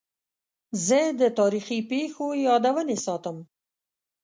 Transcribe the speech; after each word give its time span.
زه 0.85 0.99
د 1.19 1.21
تاریخي 1.39 1.79
پیښو 1.91 2.27
یادونې 2.47 2.97
ساتم. 3.05 3.37